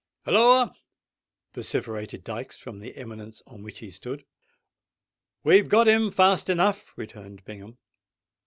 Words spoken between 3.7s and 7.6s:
he stood. "We've got him, fast enough," returned